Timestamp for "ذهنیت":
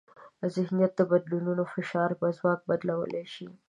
0.55-0.95